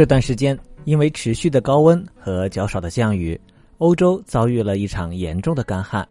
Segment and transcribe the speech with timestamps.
[0.00, 3.38] 这段时间，因为持续的高温和较少的降雨，
[3.76, 6.08] 欧洲遭遇了一场严重的干旱。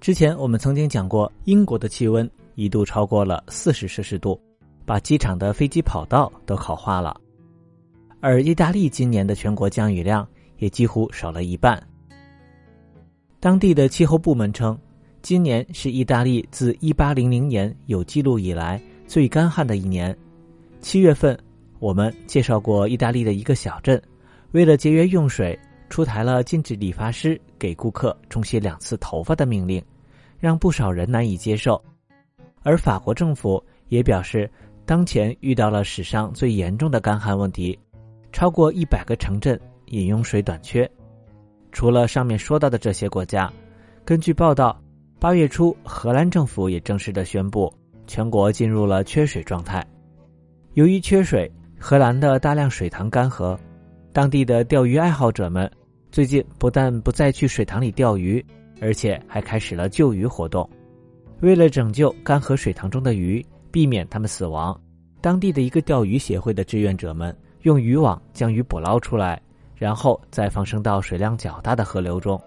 [0.00, 4.40] 之前我们曾经讲过，英国的气温一度超过了四十摄氏度，
[4.86, 7.20] 把机场的飞机跑道都烤化了。
[8.20, 10.26] 而意大利今年的全国降雨量
[10.56, 11.78] 也几乎少了一半。
[13.40, 14.74] 当地的气候部门称，
[15.20, 20.16] 今年是意大利自一八零零年有记录以来最干旱的一年。
[20.80, 21.38] 七月份。
[21.80, 24.02] 我们介绍过意大利的一个小镇，
[24.50, 25.56] 为了节约用水，
[25.88, 29.80] 出台了禁止理发师给顾客冲洗两次头发的命令，
[30.40, 31.80] 让不少人难以接受。
[32.64, 34.50] 而法国政府也表示，
[34.84, 37.78] 当前遇到了史上最严重的干旱问题，
[38.32, 40.90] 超过一百个城镇饮用水短缺。
[41.70, 43.52] 除了上面说到的这些国家，
[44.04, 44.76] 根据报道，
[45.20, 47.72] 八月初荷兰政府也正式的宣布，
[48.08, 49.86] 全国进入了缺水状态。
[50.74, 51.48] 由于缺水。
[51.80, 53.56] 荷兰的大量水塘干涸，
[54.12, 55.70] 当地的钓鱼爱好者们
[56.10, 58.44] 最近不但不再去水塘里钓鱼，
[58.80, 60.68] 而且还开始了救鱼活动。
[61.40, 64.78] 为了拯救干涸水塘中的鱼，避免它们死亡，
[65.20, 69.40] 当地的一个钓鱼协会的志愿者们用渔网将鱼捕捞出来，
[69.76, 72.38] 然后再放生到水量较大的河流中。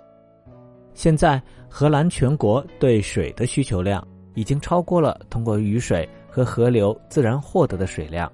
[0.93, 8.29] 现在，荷兰全国对水的需求量已经超过了通过雨水和河流自然获得的水量。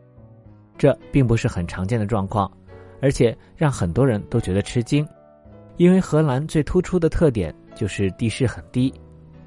[0.78, 2.52] 这并不是很常见的状况，
[3.02, 5.08] 而且让很多人都觉得吃惊，
[5.78, 8.94] 因为荷兰最突出的特点就是地势很低，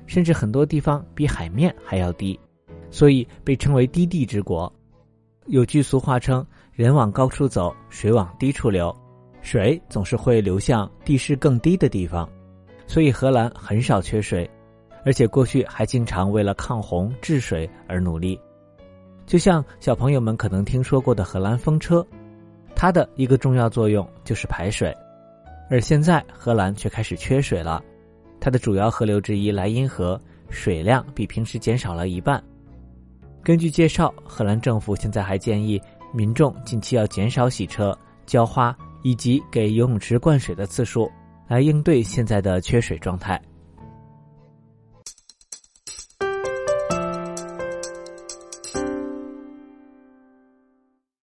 [0.06, 2.38] 甚至很多地方比海面还要低，
[2.90, 4.72] 所以被称为“低地之国”。
[5.46, 8.94] 有句俗话称：“人往高处走，水往低处流”，
[9.42, 12.28] 水总是会流向地势更低的地方，
[12.86, 14.48] 所以荷兰很少缺水，
[15.04, 18.38] 而且过去还经常为了抗洪治水而努力。
[19.30, 22.04] 就像小朋友们可能听说过的荷兰风车，
[22.74, 24.92] 它的一个重要作用就是排水，
[25.70, 27.80] 而现在荷兰却开始缺水了。
[28.40, 32.42] 它的主要河流之一莱茵河水量比平时减少了一半。
[33.40, 35.80] 根据介绍，荷兰政府现在还建议
[36.12, 41.08] 民众近期要减少洗车、浇花以及给游泳池灌水的次数，
[41.46, 43.40] 来应对现在的缺水状态。